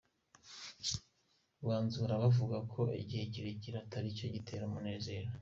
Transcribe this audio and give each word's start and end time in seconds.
Banzura 1.65 2.13
bavuga 2.23 2.57
ko 2.73 2.81
igihe 3.01 3.23
kirekire 3.33 3.75
atari 3.83 4.07
cyo 4.17 4.27
gitera 4.35 4.63
umunezero. 4.69 5.29